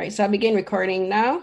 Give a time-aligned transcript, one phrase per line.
[0.00, 1.42] Right, so I'll begin recording now.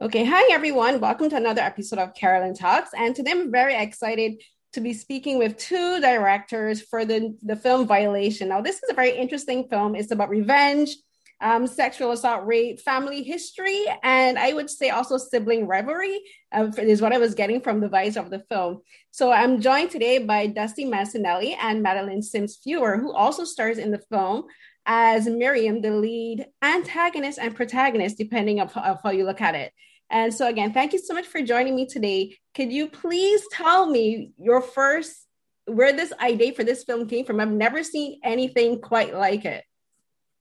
[0.00, 1.00] Okay, hi everyone.
[1.00, 2.90] Welcome to another episode of Carolyn Talks.
[2.96, 4.40] And today I'm very excited
[4.74, 8.50] to be speaking with two directors for the, the film Violation.
[8.50, 9.96] Now, this is a very interesting film.
[9.96, 10.94] It's about revenge,
[11.40, 16.20] um, sexual assault, rape, family history, and I would say also sibling rivalry
[16.52, 18.82] uh, is what I was getting from the vibes of the film.
[19.10, 24.02] So I'm joined today by Dusty Mancinelli and Madeleine Sims-Fewer, who also stars in the
[24.12, 24.44] film
[24.86, 29.72] as Miriam, the lead antagonist and protagonist, depending on how you look at it.
[30.10, 32.36] And so, again, thank you so much for joining me today.
[32.54, 35.26] Could you please tell me your first,
[35.66, 37.40] where this idea for this film came from?
[37.40, 39.64] I've never seen anything quite like it.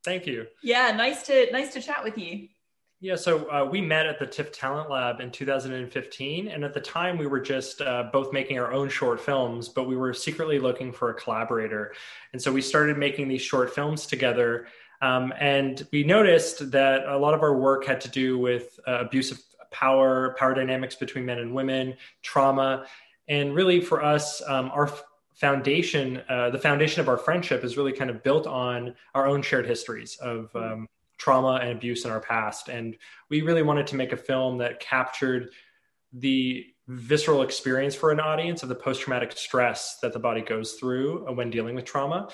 [0.03, 0.47] Thank you.
[0.61, 2.49] Yeah, nice to nice to chat with you.
[3.03, 6.47] Yeah, so uh, we met at the TIFF Talent Lab in 2015.
[6.47, 9.89] And at the time, we were just uh, both making our own short films, but
[9.89, 11.93] we were secretly looking for a collaborator.
[12.31, 14.67] And so we started making these short films together.
[15.01, 18.99] Um, and we noticed that a lot of our work had to do with uh,
[18.99, 22.85] abuse of power, power dynamics between men and women, trauma.
[23.27, 24.89] And really, for us, um, our
[25.33, 29.41] foundation, uh, the foundation of our friendship is really kind of built on our own
[29.41, 30.87] shared histories of um,
[31.23, 32.67] trauma and abuse in our past.
[32.67, 32.97] And
[33.29, 35.51] we really wanted to make a film that captured
[36.11, 40.73] the visceral experience for an audience of the post traumatic stress that the body goes
[40.73, 42.27] through when dealing with trauma.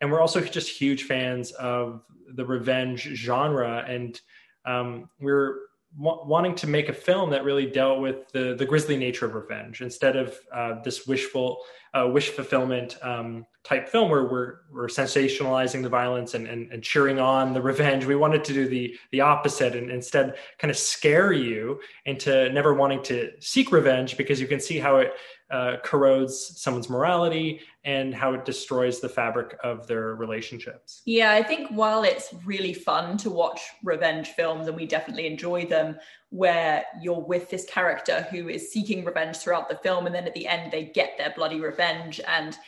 [0.00, 3.84] And we're also just huge fans of the revenge genre.
[3.86, 4.20] And
[4.64, 5.56] um, we're
[5.98, 9.80] wanting to make a film that really dealt with the the grisly nature of revenge
[9.80, 11.62] instead of uh, this wishful
[11.96, 16.82] uh, wish fulfillment um, type film where we're we're sensationalizing the violence and, and, and
[16.82, 18.04] cheering on the revenge.
[18.04, 22.74] We wanted to do the the opposite and instead kind of scare you into never
[22.74, 25.12] wanting to seek revenge because you can see how it
[25.50, 31.02] uh, corrodes someone's morality and how it destroys the fabric of their relationships.
[31.06, 35.66] Yeah, I think while it's really fun to watch revenge films and we definitely enjoy
[35.66, 35.96] them,
[36.36, 40.34] where you're with this character who is seeking revenge throughout the film and then at
[40.34, 42.58] the end they get their bloody revenge and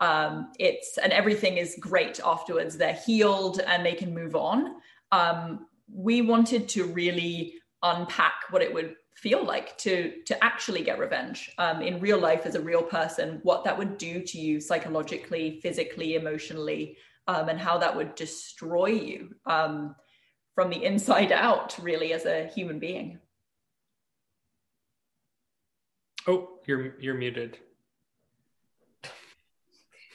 [0.00, 2.76] um, it's and everything is great afterwards.
[2.76, 4.74] They're healed and they can move on.
[5.12, 7.54] Um, we wanted to really
[7.84, 12.46] unpack what it would feel like to to actually get revenge um, in real life
[12.46, 16.96] as a real person what that would do to you psychologically physically emotionally
[17.28, 19.94] um, and how that would destroy you um,
[20.54, 23.18] from the inside out really as a human being.
[26.26, 27.58] Oh you're you're muted.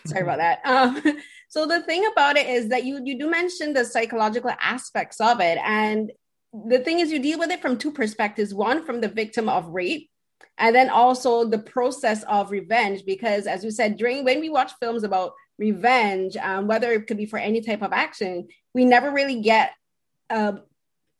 [0.05, 0.59] Sorry about that.
[0.63, 1.01] Um,
[1.49, 5.39] so the thing about it is that you you do mention the psychological aspects of
[5.41, 6.11] it and
[6.53, 9.67] the thing is you deal with it from two perspectives one from the victim of
[9.67, 10.09] rape
[10.57, 14.71] and then also the process of revenge because as you said during when we watch
[14.79, 19.11] films about revenge um, whether it could be for any type of action we never
[19.11, 19.71] really get
[20.29, 20.53] uh,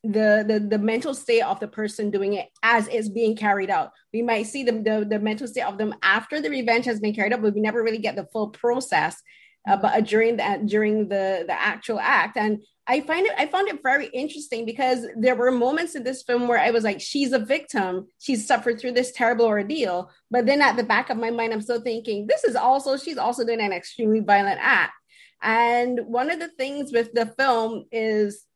[0.04, 3.92] the, the the mental state of the person doing it as it's being carried out
[4.14, 7.14] we might see the, the, the mental state of them after the revenge has been
[7.14, 9.22] carried out but we never really get the full process
[9.68, 13.48] uh, but uh, during that during the the actual act and I find it I
[13.48, 17.02] found it very interesting because there were moments in this film where I was like,
[17.02, 18.08] she's a victim.
[18.20, 20.10] She's suffered through this terrible ordeal.
[20.32, 23.18] But then at the back of my mind, I'm still thinking, this is also, she's
[23.18, 24.94] also doing an extremely violent act.
[25.42, 28.47] And one of the things with the film is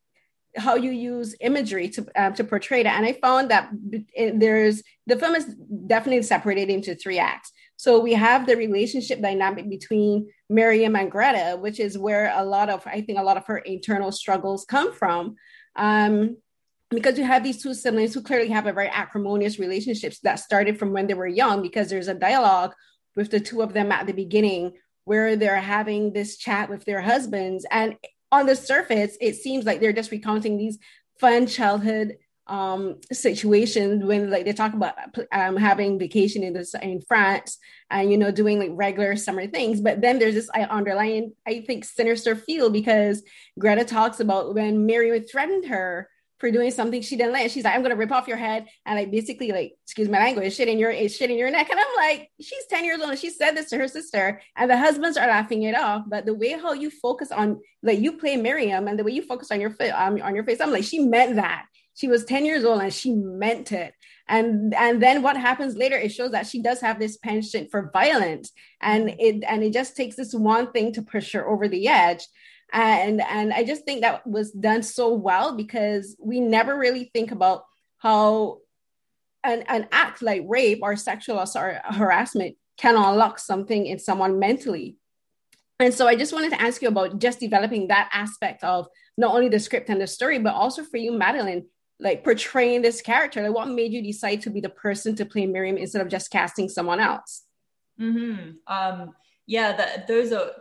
[0.58, 2.98] how you use imagery to uh, to portray that.
[2.98, 3.70] And I found that
[4.36, 5.46] there's the film is
[5.88, 7.52] definitely separated into three acts.
[7.78, 12.70] So we have the relationship dynamic between Miriam and Greta, which is where a lot
[12.70, 15.36] of, I think, a lot of her internal struggles come from.
[15.76, 16.38] Um,
[16.90, 20.78] because you have these two siblings who clearly have a very acrimonious relationships that started
[20.78, 22.74] from when they were young, because there's a dialogue
[23.16, 24.74] with the two of them at the beginning
[25.06, 27.66] where they're having this chat with their husbands.
[27.72, 27.96] And
[28.32, 30.78] on the surface, it seems like they're just recounting these
[31.20, 34.96] fun childhood um, situations when like they talk about
[35.32, 37.58] um, having vacation in in France
[37.90, 41.86] and you know doing like regular summer things, but then there's this underlying I think
[41.86, 43.24] sinister feel because
[43.58, 46.10] Greta talks about when Mary threatened her
[46.42, 47.52] for doing something she didn't like.
[47.52, 50.56] She's like, I'm gonna rip off your head and like basically like, excuse my language,
[50.56, 51.70] shit in your shit in your neck.
[51.70, 54.70] And I'm like, she's 10 years old and she said this to her sister, and
[54.70, 56.04] the husbands are laughing it off.
[56.08, 59.22] But the way how you focus on like you play Miriam and the way you
[59.22, 62.26] focus on your face um, on your face, I'm like, she meant that she was
[62.26, 63.94] 10 years old and she meant it
[64.28, 67.92] and and then what happens later it shows that she does have this penchant for
[67.92, 68.52] violence
[68.82, 72.26] and it and it just takes this one thing to push her over the edge
[72.72, 77.32] and and i just think that was done so well because we never really think
[77.32, 77.64] about
[77.98, 78.58] how
[79.44, 84.40] an, an act like rape or sexual assault or harassment can unlock something in someone
[84.40, 84.98] mentally
[85.82, 89.34] And so I just wanted to ask you about just developing that aspect of not
[89.34, 91.66] only the script and the story, but also for you, Madeleine,
[92.00, 93.42] like portraying this character.
[93.42, 96.30] Like what made you decide to be the person to play Miriam instead of just
[96.30, 97.44] casting someone else?
[98.00, 98.52] Mm-hmm.
[98.68, 99.16] Um,
[99.48, 100.52] yeah, that those are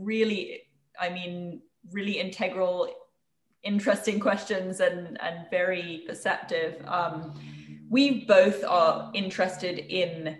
[0.00, 0.62] really,
[1.00, 1.62] I mean,
[1.92, 2.88] really integral,
[3.62, 6.82] interesting questions and and very perceptive.
[6.86, 7.34] Um,
[7.88, 10.38] we both are interested in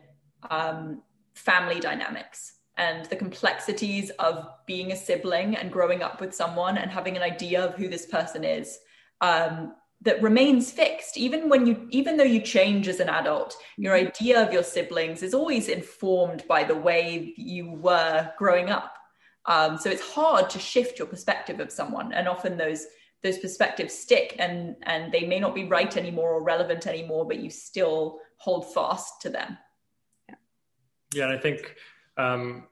[0.50, 1.02] um,
[1.34, 6.90] family dynamics and the complexities of being a sibling and growing up with someone and
[6.90, 8.78] having an idea of who this person is
[9.20, 13.96] um, that remains fixed even when you even though you change as an adult your
[13.96, 14.08] mm-hmm.
[14.08, 18.94] idea of your siblings is always informed by the way you were growing up
[19.46, 22.86] um, so it's hard to shift your perspective of someone and often those
[23.22, 27.38] those perspectives stick and and they may not be right anymore or relevant anymore but
[27.38, 29.56] you still hold fast to them.
[30.28, 30.34] Yeah,
[31.14, 31.76] yeah and i think
[32.16, 32.64] um,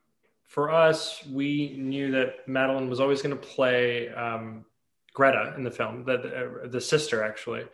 [0.42, 4.64] for us we knew that madeleine was always going to play um,
[5.12, 6.18] greta in the film the,
[6.62, 7.64] the, the sister actually.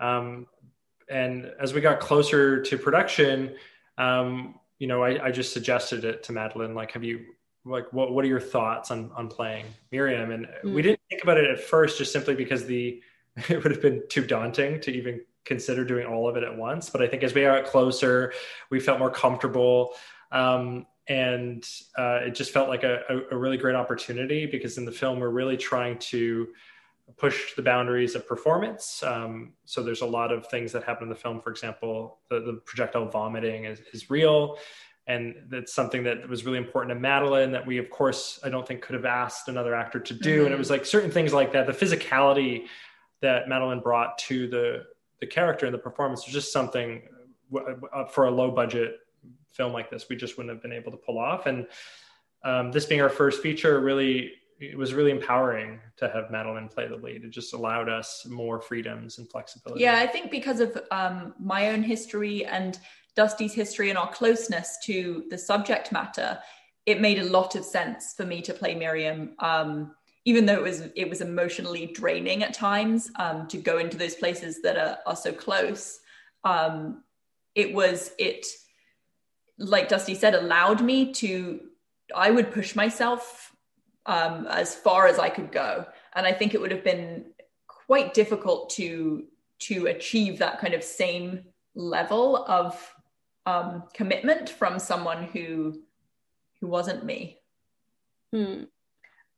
[0.00, 0.46] Um,
[1.10, 3.54] and as we got closer to production
[3.98, 7.24] um, you know I, I just suggested it to madeleine like have you
[7.64, 10.30] like what what are your thoughts on on playing Miriam?
[10.30, 10.74] And mm.
[10.74, 13.02] we didn't think about it at first, just simply because the
[13.48, 16.90] it would have been too daunting to even consider doing all of it at once.
[16.90, 18.32] But I think as we got closer,
[18.70, 19.94] we felt more comfortable.
[20.32, 21.66] Um, and
[21.96, 23.00] uh, it just felt like a,
[23.32, 26.48] a, really great opportunity because in the film we're really trying to
[27.16, 29.02] push the boundaries of performance.
[29.02, 31.40] Um, so there's a lot of things that happen in the film.
[31.40, 34.58] For example, the, the projectile vomiting is, is real
[35.10, 38.66] and that's something that was really important to Madeleine that we of course I don't
[38.66, 40.46] think could have asked another actor to do mm-hmm.
[40.46, 42.66] and it was like certain things like that the physicality
[43.20, 44.84] that Madeleine brought to the
[45.20, 47.02] the character and the performance was just something
[47.92, 48.98] uh, for a low budget
[49.50, 51.66] film like this we just wouldn't have been able to pull off and
[52.44, 56.86] um, this being our first feature really it was really empowering to have Madeleine play
[56.86, 57.24] the lead.
[57.24, 59.82] It just allowed us more freedoms and flexibility.
[59.82, 62.78] Yeah, I think because of um, my own history and
[63.16, 66.38] Dusty's history and our closeness to the subject matter,
[66.86, 69.34] it made a lot of sense for me to play Miriam.
[69.38, 73.96] Um, even though it was it was emotionally draining at times um, to go into
[73.96, 76.00] those places that are, are so close,
[76.44, 77.02] um,
[77.54, 78.46] it was it
[79.58, 81.60] like Dusty said allowed me to
[82.14, 83.54] I would push myself
[84.06, 87.26] um, as far as I could go, and I think it would have been
[87.66, 89.24] quite difficult to
[89.60, 92.94] to achieve that kind of same level of
[93.46, 95.82] um, commitment from someone who
[96.60, 97.38] who wasn't me.
[98.32, 98.64] Hmm.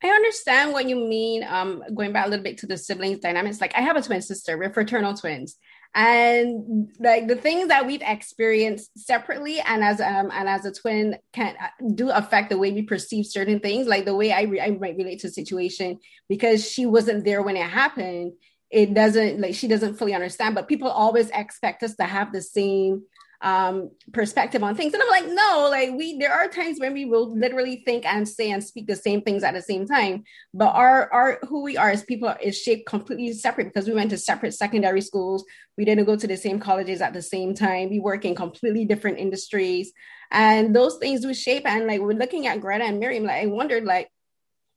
[0.03, 1.45] I understand what you mean.
[1.49, 4.21] Um, going back a little bit to the siblings dynamics, like I have a twin
[4.21, 5.57] sister, we're fraternal twins,
[5.95, 11.19] and like the things that we've experienced separately and as um and as a twin
[11.33, 14.61] can uh, do affect the way we perceive certain things, like the way I re-
[14.61, 15.99] I might relate to a situation
[16.29, 18.33] because she wasn't there when it happened.
[18.71, 22.43] It doesn't like she doesn't fully understand, but people always expect us to have the
[22.43, 23.03] same
[23.43, 24.95] um, perspective on things.
[24.95, 28.27] And I'm like, no, like we, there are times when we will literally think and
[28.27, 30.23] say and speak the same things at the same time.
[30.55, 34.11] But our, our, who we are as people is shaped completely separate because we went
[34.11, 35.45] to separate secondary schools.
[35.77, 37.91] We didn't go to the same colleges at the same time.
[37.91, 39.93] We work in completely different industries.
[40.31, 41.67] And those things do shape.
[41.67, 44.09] And like, we're looking at Greta and Miriam, like I wondered, like,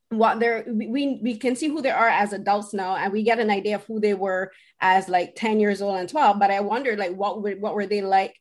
[0.09, 3.39] what they're we we can see who they are as adults now and we get
[3.39, 6.59] an idea of who they were as like 10 years old and 12 but i
[6.59, 8.35] wondered like what were what were they like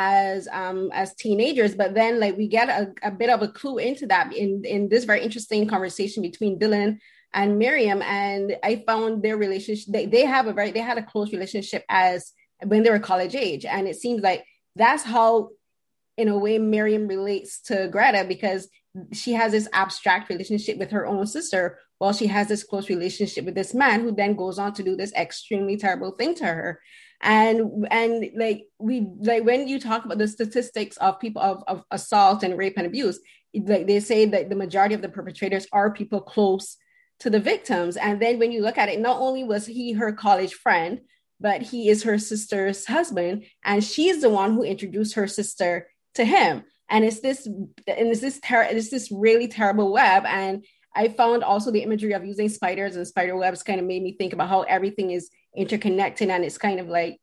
[0.00, 3.78] as um as teenagers but then like we get a, a bit of a clue
[3.78, 6.98] into that in in this very interesting conversation between dylan
[7.34, 11.02] and miriam and i found their relationship they, they have a very they had a
[11.02, 12.32] close relationship as
[12.64, 14.44] when they were college age and it seems like
[14.76, 15.48] that's how
[16.16, 18.68] in a way miriam relates to greta because
[19.12, 23.44] she has this abstract relationship with her own sister while she has this close relationship
[23.44, 26.80] with this man who then goes on to do this extremely terrible thing to her
[27.20, 31.82] and and like we like when you talk about the statistics of people of, of
[31.90, 33.18] assault and rape and abuse
[33.54, 36.76] like they say that the majority of the perpetrators are people close
[37.20, 37.96] to the victims.
[37.96, 41.00] And then when you look at it not only was he her college friend
[41.40, 46.24] but he is her sister's husband and she's the one who introduced her sister to
[46.24, 46.64] him.
[46.90, 50.24] And it's this and it's this ter- it's this really terrible web.
[50.26, 54.02] And I found also the imagery of using spiders and spider webs kind of made
[54.02, 57.18] me think about how everything is interconnected and it's kind of like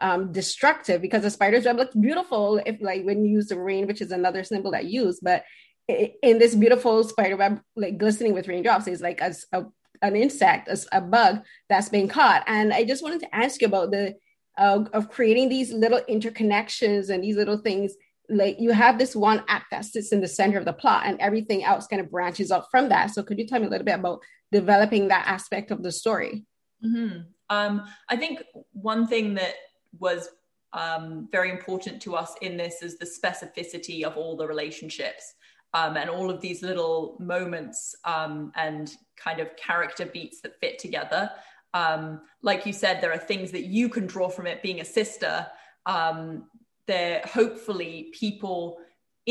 [0.00, 3.86] um, destructive because the spider's web looks beautiful if like when you use the rain,
[3.86, 5.44] which is another symbol that you use, but
[5.88, 9.64] in this beautiful spider web, like glistening with raindrops, is like a, a
[10.02, 12.42] an insect, a, a, bug that's been caught.
[12.46, 14.14] And I just wanted to ask you about the
[14.56, 17.94] uh, of creating these little interconnections and these little things
[18.28, 21.20] like you have this one act that sits in the center of the plot and
[21.20, 23.84] everything else kind of branches out from that so could you tell me a little
[23.84, 24.20] bit about
[24.52, 26.44] developing that aspect of the story
[26.84, 27.22] mm-hmm.
[27.50, 28.42] Um, i think
[28.72, 29.54] one thing that
[29.98, 30.30] was
[30.72, 35.34] um, very important to us in this is the specificity of all the relationships
[35.74, 40.78] um, and all of these little moments um, and kind of character beats that fit
[40.78, 41.30] together.
[41.74, 44.84] Um, like you said there are things that you can draw from it being a
[44.84, 45.46] sister.
[45.86, 46.44] Um,
[46.86, 48.78] there hopefully people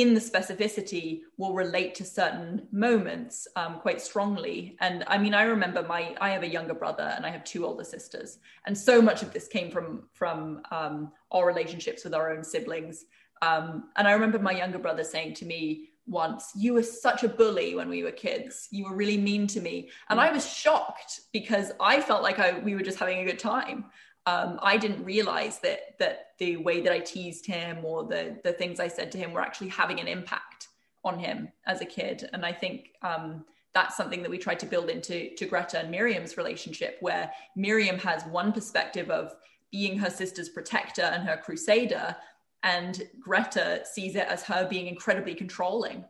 [0.01, 4.77] in the specificity will relate to certain moments um, quite strongly.
[4.79, 7.65] And i mean i remember my i have a younger brother and i have two
[7.65, 8.39] older sisters.
[8.65, 13.05] And so much of this came from from um, our relationships with our own siblings.
[13.41, 17.29] Um, and i remember my younger brother saying to me once you were such a
[17.29, 18.67] bully when we were kids.
[18.71, 19.89] You were really mean to me.
[20.09, 23.39] And i was shocked because i felt like I, we were just having a good
[23.39, 23.85] time
[24.25, 28.53] um, I didn't realize that that the way that I teased him or the the
[28.53, 30.67] things I said to him were actually having an impact
[31.03, 32.29] on him as a kid.
[32.33, 35.91] And I think um, that's something that we tried to build into to Greta and
[35.91, 39.33] Miriam's relationship, where Miriam has one perspective of
[39.71, 42.15] being her sister's protector and her crusader,
[42.63, 46.03] and Greta sees it as her being incredibly controlling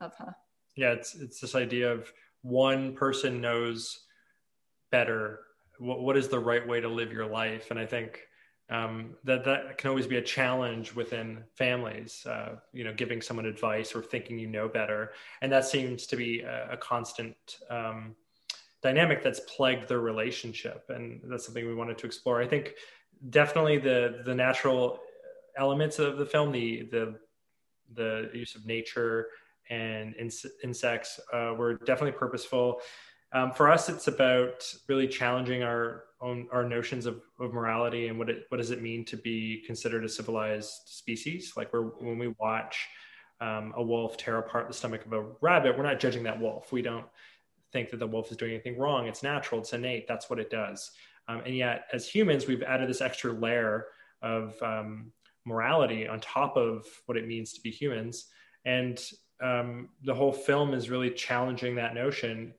[0.00, 0.34] of her.
[0.76, 4.00] Yeah, it's it's this idea of one person knows
[4.90, 5.40] better
[5.78, 7.70] what, what is the right way to live your life?
[7.70, 8.26] And i think
[8.68, 13.46] um, that that can always be a challenge within families uh, you know giving someone
[13.46, 15.12] advice or thinking you know better.
[15.40, 17.36] And that seems to be a, a constant
[17.70, 18.16] um,
[18.82, 20.86] dynamic that's plagued their relationship.
[20.88, 22.42] And that's something we wanted to explore.
[22.42, 22.74] I think
[23.30, 24.98] definitely the the natural
[25.56, 27.18] elements of the film the the
[27.94, 29.28] the use of nature
[29.70, 30.14] and
[30.62, 32.80] insects uh, were definitely purposeful
[33.32, 38.18] um, for us, it's about really challenging our own our notions of, of morality and
[38.18, 41.52] what it what does it mean to be considered a civilized species.
[41.56, 42.86] Like we're, when we watch
[43.40, 46.72] um, a wolf tear apart the stomach of a rabbit, we're not judging that wolf.
[46.72, 47.04] We don't
[47.72, 49.06] think that the wolf is doing anything wrong.
[49.06, 49.60] It's natural.
[49.60, 50.08] It's innate.
[50.08, 50.92] That's what it does.
[51.28, 53.86] Um, and yet, as humans, we've added this extra layer
[54.22, 55.12] of um,
[55.44, 58.26] morality on top of what it means to be humans.
[58.64, 59.02] And
[59.42, 62.54] um, the whole film is really challenging that notion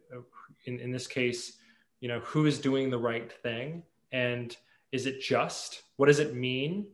[0.68, 1.58] in, in this case,
[2.00, 4.56] you know, who is doing the right thing and
[4.92, 5.84] is it just?
[5.98, 6.88] What does it mean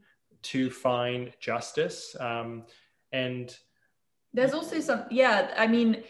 [0.44, 2.16] to find justice?
[2.20, 2.64] Um,
[3.12, 3.56] and
[4.34, 6.04] there's also some, yeah, I mean,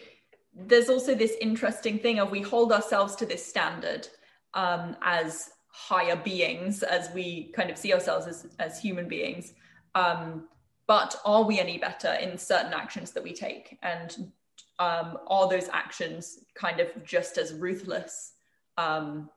[0.54, 4.08] there's also this interesting thing of we hold ourselves to this standard
[4.54, 9.52] um, as higher beings, as we kind of see ourselves as, as human beings.
[9.94, 10.48] Um,
[10.86, 13.78] but are we any better in certain actions that we take?
[13.82, 14.32] And
[14.78, 18.32] um, are those actions kind of just as ruthless
[18.76, 19.28] um,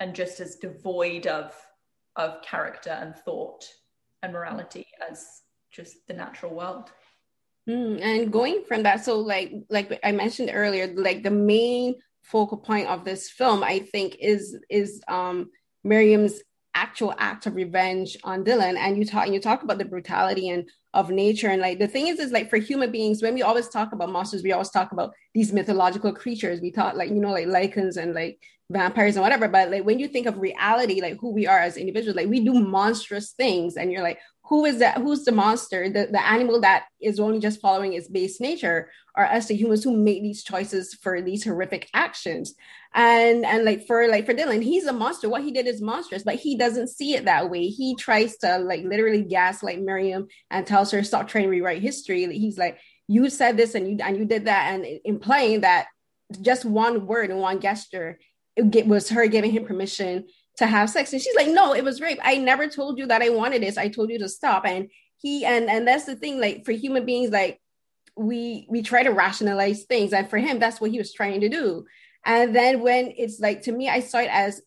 [0.00, 1.54] and just as devoid of
[2.16, 3.64] of character and thought
[4.22, 6.90] and morality as just the natural world.
[7.68, 12.56] Mm, and going from that so like like i mentioned earlier like the main focal
[12.56, 15.50] point of this film i think is is um
[15.84, 16.40] miriam's
[16.74, 20.48] actual act of revenge on dylan and you talk and you talk about the brutality
[20.48, 21.48] and of nature.
[21.48, 24.10] And like the thing is, is like for human beings, when we always talk about
[24.10, 26.60] monsters, we always talk about these mythological creatures.
[26.60, 29.48] We talk like, you know, like lycans and like vampires and whatever.
[29.48, 32.40] But like when you think of reality, like who we are as individuals, like we
[32.40, 33.76] do monstrous things.
[33.76, 34.96] And you're like, who is that?
[34.98, 35.90] Who's the monster?
[35.90, 39.84] The, the animal that is only just following its base nature, or us, the humans
[39.84, 42.54] who make these choices for these horrific actions.
[42.98, 45.28] And and like for like for Dylan, he's a monster.
[45.28, 47.68] What he did is monstrous, but he doesn't see it that way.
[47.68, 52.26] He tries to like literally gaslight Miriam and tells her stop trying to rewrite history.
[52.36, 55.86] He's like, you said this and you and you did that, and implying that
[56.40, 58.18] just one word and one gesture
[58.56, 60.26] it was her giving him permission
[60.56, 63.22] to have sex and she's like no it was rape i never told you that
[63.22, 66.40] i wanted this i told you to stop and he and and that's the thing
[66.40, 67.60] like for human beings like
[68.16, 71.48] we we try to rationalize things and for him that's what he was trying to
[71.48, 71.86] do
[72.28, 74.62] and then when it's like to me i saw it as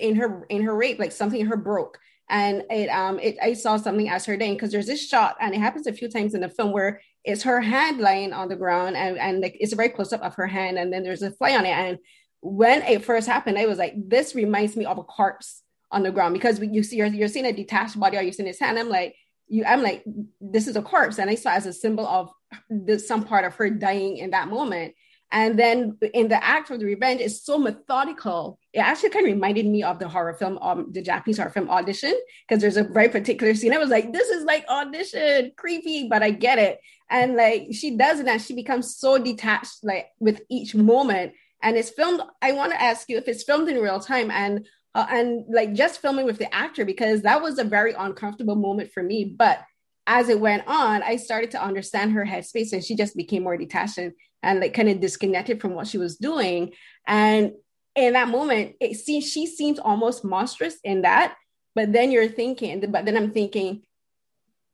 [0.00, 3.52] in her in her rape like something in her broke and it um it i
[3.52, 6.34] saw something as her dying because there's this shot and it happens a few times
[6.34, 9.72] in the film where it's her hand lying on the ground and and like it's
[9.72, 11.98] a very close up of her hand and then there's a fly on it and
[12.46, 16.12] when it first happened, I was like, this reminds me of a corpse on the
[16.12, 18.78] ground because you see, you're, you're seeing a detached body or you're seeing his hand.
[18.78, 19.16] I'm like,
[19.48, 20.04] you, I'm like,
[20.40, 21.18] this is a corpse.
[21.18, 22.30] And I saw as a symbol of
[22.70, 24.94] the, some part of her dying in that moment.
[25.32, 28.58] And then in the act of the revenge, it's so methodical.
[28.72, 31.68] It actually kind of reminded me of the horror film, um, the Japanese horror film
[31.68, 32.14] Audition,
[32.48, 33.74] because there's a very particular scene.
[33.74, 36.80] I was like, this is like Audition, creepy, but I get it.
[37.10, 41.76] And like she does it, and she becomes so detached, like with each moment and
[41.76, 45.06] it's filmed i want to ask you if it's filmed in real time and uh,
[45.10, 49.02] and like just filming with the actor because that was a very uncomfortable moment for
[49.02, 49.60] me but
[50.06, 53.56] as it went on, I started to understand her headspace and she just became more
[53.56, 56.72] detached and, and like kind of disconnected from what she was doing.
[57.06, 57.52] And
[57.96, 61.34] in that moment, it seems she seems almost monstrous in that.
[61.74, 63.82] But then you're thinking, but then I'm thinking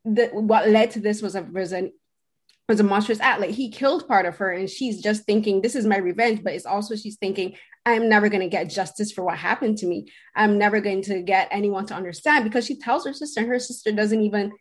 [0.05, 1.93] that what led to this was a was an
[2.69, 3.41] was a monstrous act.
[3.41, 6.55] Like he killed part of her, and she's just thinking, "This is my revenge." But
[6.55, 10.07] it's also she's thinking, "I'm never going to get justice for what happened to me.
[10.37, 13.59] I'm never going to get anyone to understand." Because she tells her sister, and her
[13.59, 14.53] sister doesn't even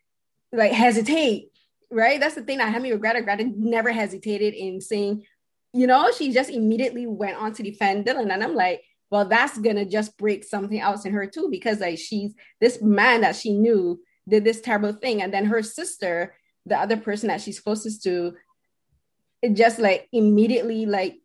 [0.51, 1.49] like hesitate.
[1.89, 2.19] Right?
[2.19, 3.23] That's the thing that regret.
[3.25, 5.25] Greta never hesitated in saying,
[5.73, 9.57] you know, she just immediately went on to defend Dylan, and I'm like, well, that's
[9.57, 13.53] gonna just break something else in her too, because like she's this man that she
[13.53, 16.33] knew did this terrible thing, and then her sister
[16.65, 18.33] the other person that she's closest to
[19.41, 21.17] it just like immediately like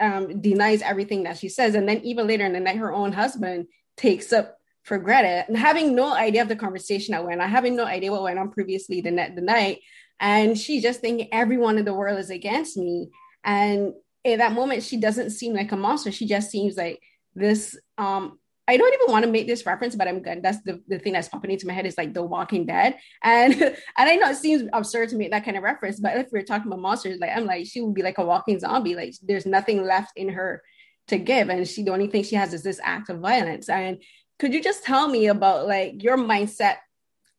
[0.00, 3.12] um, denies everything that she says and then even later in the night her own
[3.12, 3.66] husband
[3.96, 7.76] takes up for Greta and having no idea of the conversation that went on having
[7.76, 9.80] no idea what went on previously the, net, the night
[10.20, 13.10] and she just thinking everyone in the world is against me
[13.44, 17.00] and in that moment she doesn't seem like a monster she just seems like
[17.34, 20.42] this um I don't even want to make this reference, but I'm good.
[20.42, 22.96] That's the, the thing that's popping into my head is like The Walking Dead.
[23.22, 26.28] And and I know it seems absurd to make that kind of reference, but if
[26.32, 28.94] we're talking about monsters, like I'm like, she would be like a walking zombie.
[28.94, 30.62] Like there's nothing left in her
[31.08, 31.50] to give.
[31.50, 33.68] And she the only thing she has is this act of violence.
[33.68, 34.02] And
[34.38, 36.76] could you just tell me about like your mindset,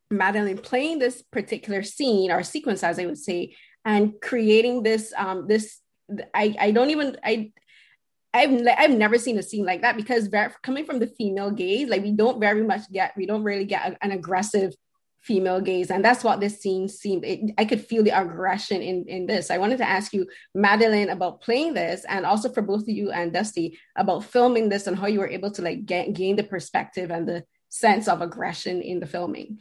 [0.10, 5.48] Madeleine, playing this particular scene or sequence, as I would say, and creating this um
[5.48, 5.80] this
[6.34, 7.52] I I don't even I
[8.34, 11.88] I've I've never seen a scene like that because very, coming from the female gaze,
[11.88, 14.74] like we don't very much get we don't really get an aggressive
[15.25, 17.25] female gaze, and that's what this scene seemed.
[17.25, 19.50] It, I could feel the aggression in in this.
[19.50, 23.12] I wanted to ask you, Madeleine, about playing this, and also for both of you
[23.12, 26.44] and Dusty about filming this and how you were able to like get, gain the
[26.44, 29.60] perspective and the sense of aggression in the filming.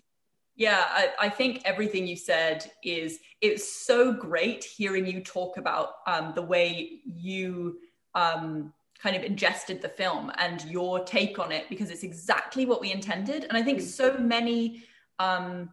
[0.57, 5.95] Yeah, I, I, think everything you said is it's so great hearing you talk about
[6.07, 7.79] um, the way you
[8.15, 12.81] um, kind of ingested the film and your take on it because it's exactly what
[12.81, 13.45] we intended.
[13.45, 14.85] And I think so many
[15.19, 15.71] um,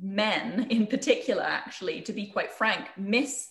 [0.00, 3.50] men, in particular, actually, to be quite frank, miss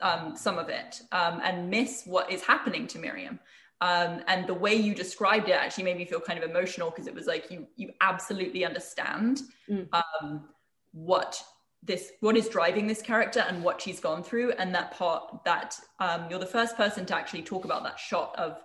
[0.00, 3.38] um, some of it um, and miss what is happening to Miriam.
[3.82, 7.06] Um, and the way you described it actually made me feel kind of emotional because
[7.06, 9.88] it was like you you absolutely understand mm.
[9.92, 10.48] um,
[10.92, 11.42] what
[11.82, 15.78] this what is driving this character and what she's gone through and that part that
[15.98, 18.60] um, you're the first person to actually talk about that shot of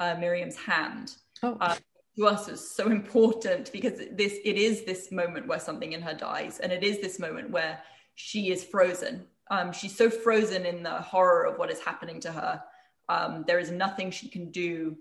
[0.00, 1.58] uh, miriam's hand oh.
[1.60, 1.76] uh,
[2.16, 6.14] to us is so important because this it is this moment where something in her
[6.14, 7.80] dies and it is this moment where
[8.14, 9.26] she is frozen.
[9.50, 12.62] Um, she's so frozen in the horror of what is happening to her.
[13.08, 14.96] Um, there is nothing she can do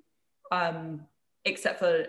[0.52, 1.06] um,
[1.46, 2.06] except for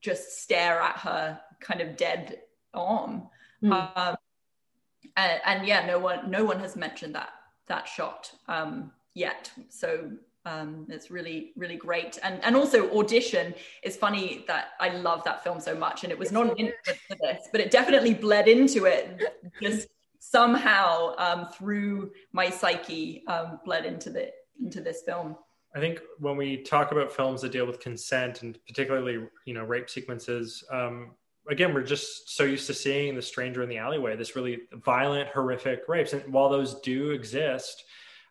[0.00, 2.40] just stare at her kind of dead
[2.74, 3.28] arm.
[3.62, 4.16] Mm
[5.16, 7.30] and, and, yeah, no one no one has mentioned that
[7.66, 9.50] that shot um, yet.
[9.68, 10.10] So
[10.44, 12.18] um, it's really really great.
[12.22, 16.18] And and also audition is funny that I love that film so much, and it
[16.18, 16.72] was not an
[17.08, 19.22] for this, but it definitely bled into it
[19.60, 24.30] just somehow um, through my psyche um, bled into the
[24.62, 25.36] into this film.
[25.74, 29.64] I think when we talk about films that deal with consent and particularly, you know,
[29.64, 31.12] rape sequences, um,
[31.48, 35.28] again, we're just so used to seeing the stranger in the alleyway, this really violent,
[35.30, 36.12] horrific rapes.
[36.12, 37.84] And while those do exist,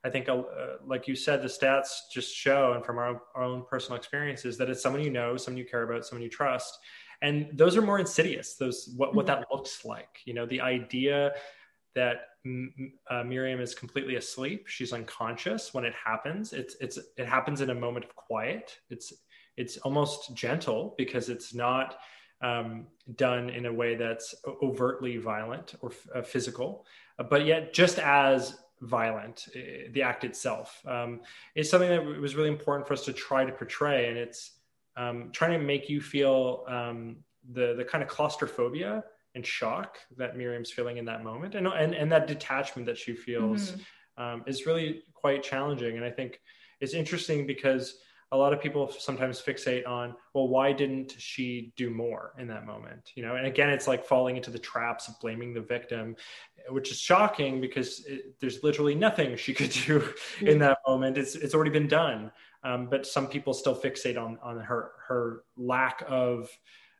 [0.03, 0.41] I think, uh,
[0.85, 4.57] like you said, the stats just show, and from our own, our own personal experiences,
[4.57, 6.79] that it's someone you know, someone you care about, someone you trust.
[7.21, 8.55] And those are more insidious.
[8.55, 10.21] Those what, what that looks like.
[10.25, 11.33] You know, the idea
[11.93, 12.21] that
[13.09, 16.53] uh, Miriam is completely asleep, she's unconscious when it happens.
[16.53, 18.79] It's it's it happens in a moment of quiet.
[18.89, 19.13] It's
[19.57, 21.97] it's almost gentle because it's not
[22.41, 24.33] um, done in a way that's
[24.63, 26.87] overtly violent or f- uh, physical,
[27.29, 29.59] but yet just as violent, uh,
[29.91, 31.21] the act itself um,
[31.55, 34.09] is something that was really important for us to try to portray.
[34.09, 34.59] And it's
[34.97, 37.17] um, trying to make you feel um,
[37.51, 39.03] the, the kind of claustrophobia
[39.35, 43.13] and shock that Miriam's feeling in that moment and, and, and that detachment that she
[43.13, 44.23] feels mm-hmm.
[44.23, 45.95] um, is really quite challenging.
[45.95, 46.41] And I think
[46.81, 47.95] it's interesting because
[48.33, 52.65] a lot of people sometimes fixate on well why didn't she do more in that
[52.65, 53.11] moment?
[53.15, 56.15] You know and again it's like falling into the traps of blaming the victim
[56.69, 61.17] which is shocking because it, there's literally nothing she could do in that moment.
[61.17, 62.31] It's it's already been done.
[62.63, 66.49] Um, but some people still fixate on on her her lack of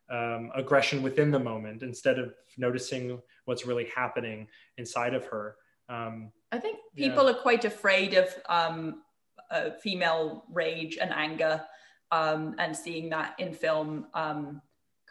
[0.09, 5.55] um, aggression within the moment instead of noticing what's really happening inside of her.
[5.89, 7.31] Um, i think people yeah.
[7.31, 9.01] are quite afraid of um,
[9.49, 11.63] uh, female rage and anger,
[12.11, 14.61] um, and seeing that in film um,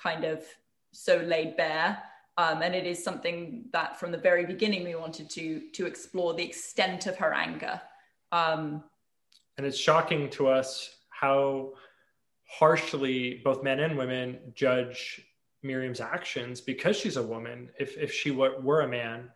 [0.00, 0.44] kind of
[0.92, 2.02] so laid bare.
[2.36, 6.34] Um, and it is something that from the very beginning we wanted to to explore
[6.34, 7.80] the extent of her anger.
[8.32, 8.84] Um,
[9.58, 11.72] and it's shocking to us how
[12.48, 15.20] harshly both men and women judge
[15.62, 17.68] Miriam's actions because she's a woman.
[17.78, 19.30] If if she were, were a man,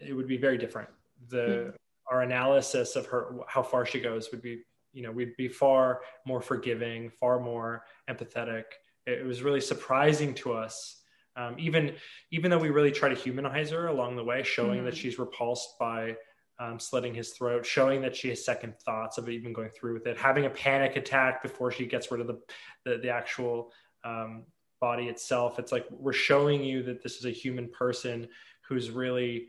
[0.00, 0.88] it would be very different.
[1.28, 1.70] The mm-hmm.
[2.10, 6.00] Our analysis of her how far she goes would be you know we'd be far
[6.26, 8.64] more forgiving, far more empathetic.
[9.06, 11.00] It was really surprising to us
[11.36, 11.94] um, even
[12.32, 14.86] even though we really try to humanize her along the way, showing mm-hmm.
[14.86, 16.16] that she's repulsed by
[16.58, 20.06] um, slitting his throat, showing that she has second thoughts of even going through with
[20.06, 22.40] it, having a panic attack before she gets rid of the
[22.84, 23.72] the, the actual
[24.04, 24.44] um,
[24.80, 25.58] body itself.
[25.58, 28.28] It's like we're showing you that this is a human person
[28.68, 29.48] who's really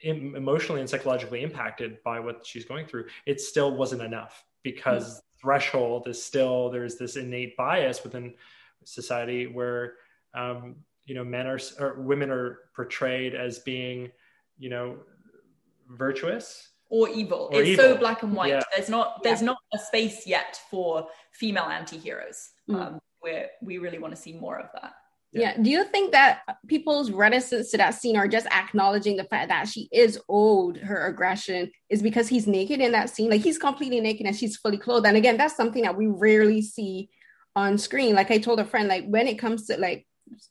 [0.00, 3.06] emotionally and psychologically impacted by what she's going through.
[3.26, 5.40] It still wasn't enough because mm-hmm.
[5.40, 8.34] threshold is still there's this innate bias within
[8.84, 9.94] society where
[10.34, 14.10] um, you know men are or women are portrayed as being
[14.58, 14.98] you know
[15.90, 17.84] virtuous or evil or it's evil.
[17.84, 18.62] so black and white yeah.
[18.74, 19.46] there's not there's yeah.
[19.46, 22.80] not a space yet for female anti-heroes mm.
[22.80, 24.94] um, where we really want to see more of that
[25.32, 25.54] yeah.
[25.56, 25.62] yeah.
[25.62, 29.68] Do you think that people's reticence to that scene or just acknowledging the fact that
[29.68, 33.30] she is owed her aggression is because he's naked in that scene?
[33.30, 35.06] Like he's completely naked and she's fully clothed.
[35.06, 37.10] And again, that's something that we rarely see
[37.54, 38.14] on screen.
[38.14, 40.06] Like I told a friend, like when it comes to like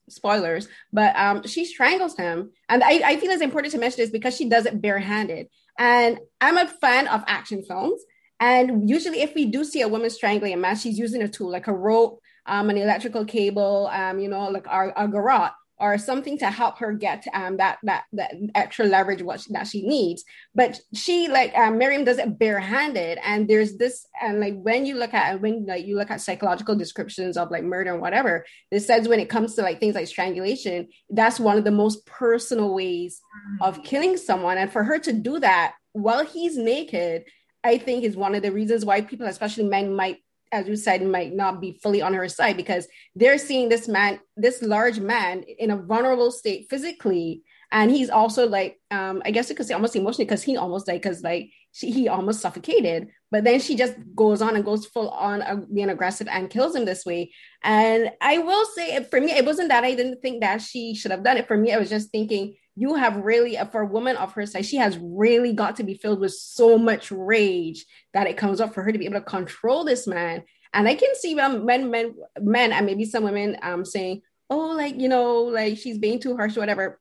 [0.09, 2.51] spoilers, but um, she strangles him.
[2.69, 5.47] And I, I feel it's important to mention this because she does it barehanded.
[5.77, 8.01] And I'm a fan of action films.
[8.39, 11.49] And usually, if we do see a woman strangling a man, she's using a tool
[11.49, 15.97] like a rope, um, an electrical cable, um, you know, like our, a garrote or
[15.97, 19.85] something to help her get um, that that that extra leverage what she, that she
[19.85, 20.23] needs.
[20.55, 24.95] But she like um, Miriam does it barehanded, and there's this and like when you
[24.95, 28.79] look at when like you look at psychological descriptions of like murder and whatever, it
[28.79, 32.73] says when it comes to like things like strangulation, that's one of the most personal
[32.73, 33.21] ways
[33.61, 33.83] of mm-hmm.
[33.83, 37.23] killing someone, and for her to do that while he's naked.
[37.63, 40.19] I think is one of the reasons why people, especially men, might
[40.51, 44.19] as you said, might not be fully on her side because they're seeing this man,
[44.35, 47.43] this large man in a vulnerable state physically.
[47.71, 50.87] And he's also like, um, I guess you could say almost emotionally because he almost
[50.87, 53.09] like, because like she, he almost suffocated.
[53.29, 56.75] But then she just goes on and goes full on uh, being aggressive and kills
[56.75, 57.33] him this way.
[57.63, 61.11] And I will say, for me, it wasn't that I didn't think that she should
[61.11, 61.47] have done it.
[61.47, 64.69] For me, I was just thinking, you have really for a woman of her size
[64.69, 68.73] she has really got to be filled with so much rage that it comes up
[68.73, 70.43] for her to be able to control this man.
[70.73, 74.69] And i can see men men men, men and maybe some women um saying oh
[74.77, 76.99] like you know like she's being too harsh or whatever.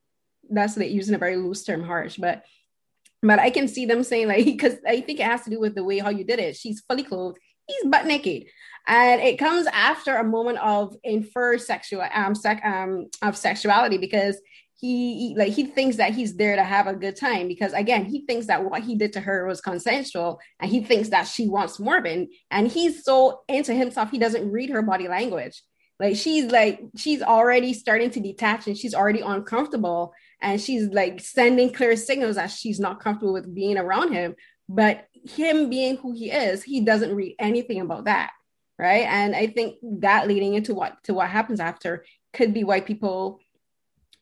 [0.49, 2.45] That's like using a very loose term harsh but
[3.23, 5.75] but i can see them saying like because i think it has to do with
[5.75, 6.57] the way how you did it.
[6.57, 7.39] She's fully clothed.
[7.67, 8.45] He's butt naked.
[8.89, 14.41] And it comes after a moment of infer sexual um, sec, um of sexuality because
[14.79, 18.27] he like he thinks that he's there to have a good time because again he
[18.27, 21.81] thinks that what he did to her was consensual and he thinks that she wants
[21.81, 22.07] more of
[22.51, 25.63] and he's so into himself he doesn't read her body language.
[25.99, 30.13] Like she's like she's already starting to detach and she's already uncomfortable
[30.43, 34.35] and she's like sending clear signals that she's not comfortable with being around him.
[34.69, 38.31] But him being who he is he doesn't read anything about that
[38.79, 39.05] right?
[39.05, 43.41] And i think that leading into what to what happens after could be why people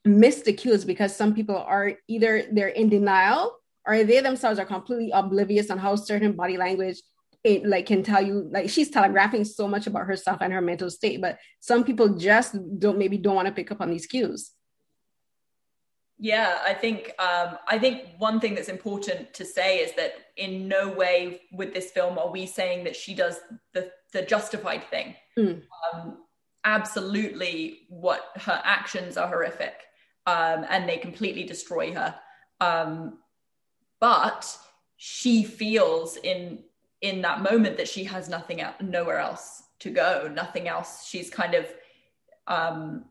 [0.05, 4.65] miss the cues because some people are either they're in denial or they themselves are
[4.65, 7.01] completely oblivious on how certain body language
[7.43, 10.91] it like can tell you like she's telegraphing so much about herself and her mental
[10.91, 14.53] state but some people just don't maybe don't want to pick up on these cues.
[16.19, 20.69] Yeah i think um i think one thing that's important to say is that in
[20.69, 23.39] no way with this film are we saying that she does
[23.73, 25.15] the the justified thing.
[25.39, 25.63] Mm.
[25.93, 26.19] um
[26.65, 29.75] absolutely what her actions are horrific
[30.27, 32.15] um, and they completely destroy her.
[32.61, 33.19] Um,
[34.01, 34.57] but
[34.97, 36.61] she feels in
[37.01, 41.07] in that moment that she has nothing out, nowhere else to go, nothing else.
[41.07, 41.67] She's kind of
[42.47, 43.05] um,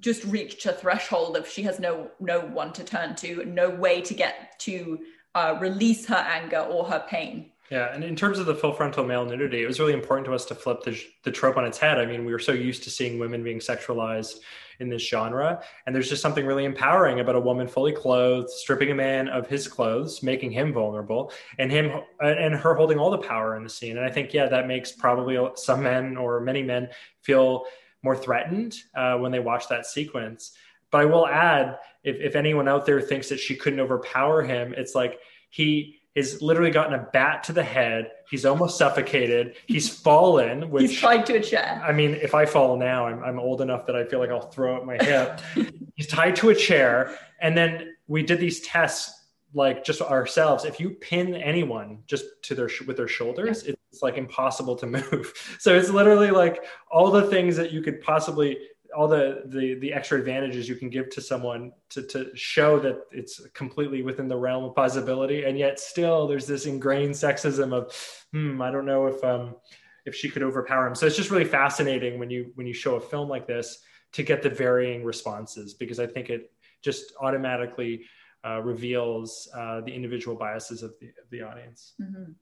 [0.00, 4.00] just reached a threshold of she has no no one to turn to, no way
[4.00, 5.00] to get to
[5.34, 7.52] uh, release her anger or her pain.
[7.70, 10.34] Yeah, and in terms of the full frontal male nudity, it was really important to
[10.34, 11.98] us to flip the, the trope on its head.
[11.98, 14.36] I mean, we were so used to seeing women being sexualized
[14.80, 18.90] in this genre, and there's just something really empowering about a woman fully clothed, stripping
[18.90, 23.18] a man of his clothes, making him vulnerable, and him and her holding all the
[23.18, 23.98] power in the scene.
[23.98, 26.88] And I think, yeah, that makes probably some men or many men
[27.20, 27.64] feel
[28.02, 30.52] more threatened uh, when they watch that sequence.
[30.90, 34.72] But I will add, if, if anyone out there thinks that she couldn't overpower him,
[34.74, 35.18] it's like
[35.50, 38.10] he is literally gotten a bat to the head.
[38.28, 39.54] He's almost suffocated.
[39.66, 40.68] He's fallen.
[40.70, 41.80] Which he's tied to a chair.
[41.86, 44.50] I mean, if I fall now, I'm, I'm old enough that I feel like I'll
[44.50, 45.40] throw up my hip.
[45.96, 49.14] he's tied to a chair, and then we did these tests
[49.54, 53.72] like just ourselves if you pin anyone just to their with their shoulders yeah.
[53.90, 57.98] it's like impossible to move so it's literally like all the things that you could
[58.02, 58.58] possibly
[58.96, 63.00] all the the the extra advantages you can give to someone to to show that
[63.10, 65.44] it's completely within the realm of possibility.
[65.44, 67.94] And yet still there's this ingrained sexism of
[68.32, 69.56] hmm i don't know if um
[70.04, 70.94] if she could overpower him.
[70.94, 73.78] So it's just really fascinating when you when you show a film like this
[74.12, 76.50] to get the varying responses because i think it
[76.82, 78.04] just automatically
[78.46, 81.94] uh, reveals uh, the individual biases of the, of the audience.
[82.00, 82.32] Mm-hmm.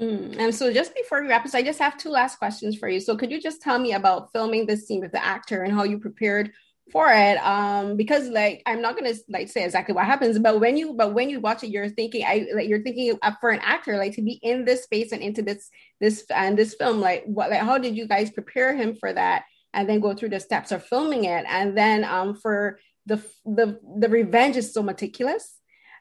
[0.00, 0.36] Mm.
[0.38, 3.00] And so, just before we wrap up, I just have two last questions for you.
[3.00, 5.82] So, could you just tell me about filming this scene with the actor and how
[5.82, 6.52] you prepared
[6.92, 7.36] for it?
[7.38, 11.14] Um, because like I'm not gonna like say exactly what happens, but when you but
[11.14, 14.22] when you watch it, you're thinking I like you're thinking for an actor like to
[14.22, 15.68] be in this space and into this
[16.00, 17.00] this and this film.
[17.00, 19.44] Like what like how did you guys prepare him for that?
[19.74, 23.80] And then go through the steps of filming it, and then um for the the
[23.98, 25.57] the revenge is so meticulous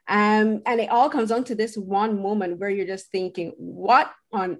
[0.08, 4.12] um, and it all comes down to this one moment where you're just thinking, what
[4.32, 4.58] on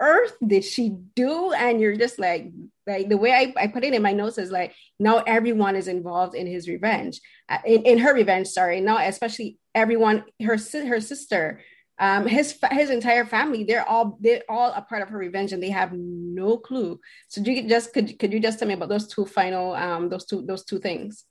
[0.00, 1.52] earth did she do?
[1.52, 2.52] And you're just like,
[2.86, 5.88] like the way I, I put it in my notes is like, now everyone is
[5.88, 8.80] involved in his revenge, uh, in, in her revenge, sorry.
[8.80, 11.60] Now, especially everyone, her, her sister,
[11.98, 15.62] um, his his entire family, they're all they're all a part of her revenge, and
[15.62, 16.98] they have no clue.
[17.28, 20.26] So, you just could could you just tell me about those two final um those
[20.26, 21.24] two those two things?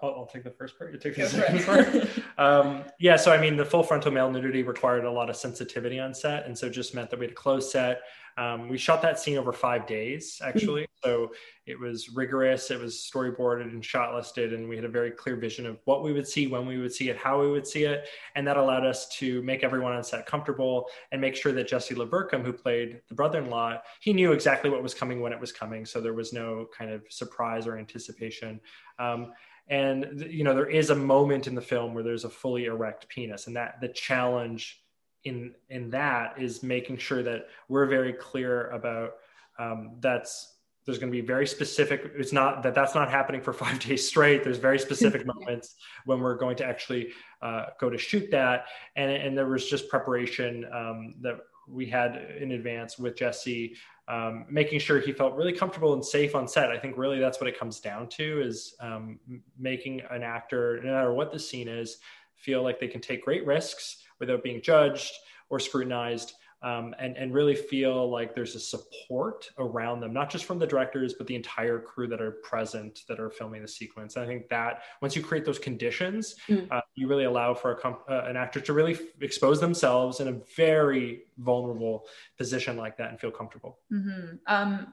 [0.00, 0.92] I'll, I'll, take the first part.
[0.92, 2.08] You take the second part.
[2.38, 3.16] Um, yeah.
[3.16, 6.46] So, I mean, the full frontal male nudity required a lot of sensitivity on set.
[6.46, 8.02] And so just meant that we had a closed set.
[8.38, 10.82] Um, we shot that scene over five days, actually.
[10.82, 11.08] Mm-hmm.
[11.08, 11.32] So
[11.66, 12.70] it was rigorous.
[12.70, 14.52] It was storyboarded and shot listed.
[14.52, 16.92] And we had a very clear vision of what we would see, when we would
[16.92, 18.06] see it, how we would see it.
[18.36, 21.96] And that allowed us to make everyone on set comfortable and make sure that Jesse
[21.96, 25.40] LaVercombe, who played the brother in law, he knew exactly what was coming when it
[25.40, 25.84] was coming.
[25.84, 28.60] So there was no kind of surprise or anticipation.
[29.00, 29.32] Um,
[29.68, 33.08] and you know there is a moment in the film where there's a fully erect
[33.08, 34.82] penis and that the challenge
[35.24, 39.14] in in that is making sure that we're very clear about
[39.58, 40.54] um, that's
[40.88, 44.08] there's going to be very specific it's not that that's not happening for five days
[44.08, 44.42] straight.
[44.42, 45.74] There's very specific moments
[46.06, 47.10] when we're going to actually
[47.42, 48.64] uh, go to shoot that.
[48.96, 53.76] And and there was just preparation um, that we had in advance with jesse
[54.08, 56.70] um, making sure he felt really comfortable and safe on set.
[56.70, 59.20] I think really that's what it comes down to is um,
[59.58, 61.98] making an actor, no matter what the scene is,
[62.34, 65.12] feel like they can take great risks without being judged
[65.50, 70.44] or scrutinized um, and, and really feel like there's a support around them, not just
[70.44, 74.16] from the directors, but the entire crew that are present that are filming the sequence.
[74.16, 76.66] And I think that once you create those conditions, mm.
[76.70, 80.28] uh, you really allow for a uh, an actor to really f- expose themselves in
[80.28, 83.78] a very vulnerable position like that and feel comfortable.
[83.92, 84.36] Mm-hmm.
[84.46, 84.92] Um,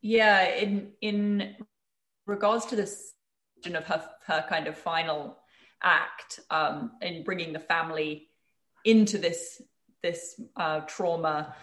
[0.00, 1.56] yeah, in in
[2.26, 3.12] regards to this
[3.64, 5.38] of her, her kind of final
[5.82, 8.28] act um, in bringing the family
[8.84, 9.60] into this
[10.02, 11.54] this uh, trauma.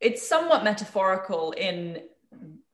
[0.00, 2.02] It's somewhat metaphorical in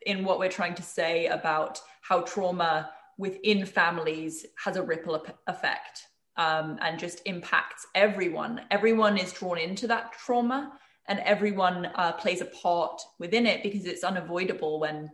[0.06, 6.06] in what we're trying to say about how trauma within families has a ripple effect
[6.36, 8.62] um, and just impacts everyone.
[8.70, 10.72] Everyone is drawn into that trauma
[11.08, 15.10] and everyone uh, plays a part within it because it's unavoidable when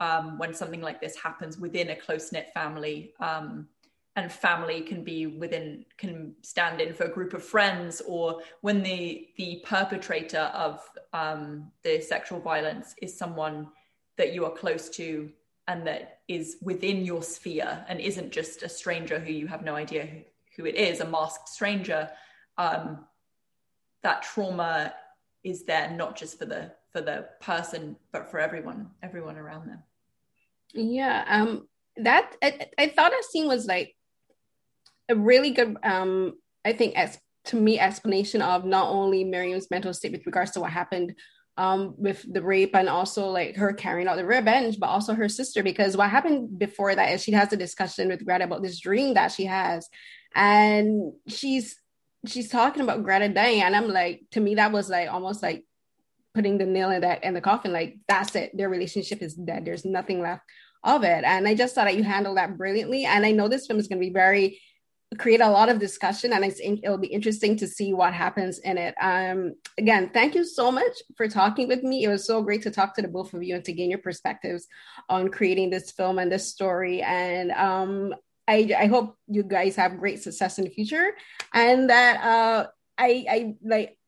[0.00, 3.66] um, when something like this happens within a close knit family um,
[4.18, 8.82] and family can be within can stand in for a group of friends or when
[8.82, 10.80] the the perpetrator of
[11.12, 13.68] um, the sexual violence is someone
[14.16, 15.30] that you are close to
[15.68, 19.76] and that is within your sphere and isn't just a stranger who you have no
[19.76, 20.08] idea
[20.56, 22.10] who, it is a masked stranger
[22.56, 23.04] um,
[24.02, 24.92] that trauma
[25.44, 29.80] is there not just for the for the person but for everyone everyone around them.
[30.74, 33.94] Yeah um that I, I thought that scene was like
[35.08, 39.94] a really good, um, I think, as to me, explanation of not only Miriam's mental
[39.94, 41.14] state with regards to what happened
[41.56, 45.28] um, with the rape and also like her carrying out the revenge, but also her
[45.28, 45.62] sister.
[45.62, 49.14] Because what happened before that is she has a discussion with Greta about this dream
[49.14, 49.88] that she has,
[50.34, 51.76] and she's
[52.26, 55.64] she's talking about Greta dying, and I'm like, to me, that was like almost like
[56.34, 57.72] putting the nail in that in the coffin.
[57.72, 59.64] Like that's it, their relationship is dead.
[59.64, 60.42] There's nothing left
[60.84, 63.04] of it, and I just thought that you handled that brilliantly.
[63.04, 64.60] And I know this film is going to be very
[65.16, 68.76] create a lot of discussion and it's, it'll be interesting to see what happens in
[68.76, 68.94] it.
[69.00, 72.04] Um, again, thank you so much for talking with me.
[72.04, 74.00] It was so great to talk to the both of you and to gain your
[74.00, 74.66] perspectives
[75.08, 77.00] on creating this film and this story.
[77.00, 78.14] And um,
[78.46, 81.12] I, I, hope you guys have great success in the future
[81.54, 82.66] and that uh,
[82.98, 83.98] I I like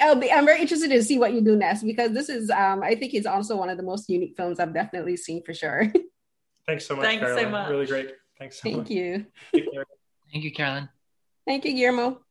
[0.00, 2.82] I'll be, I'm very interested to see what you do next because this is, um,
[2.82, 5.92] I think it's also one of the most unique films I've definitely seen for sure.
[6.66, 7.04] Thanks so much.
[7.04, 7.44] Thanks Caroline.
[7.44, 7.70] so much.
[7.70, 8.14] Really great.
[8.38, 8.90] Thanks so Thank much.
[8.90, 9.26] you.
[10.32, 10.88] Thank you, Carolyn.
[11.46, 12.25] Thank you, Guillermo.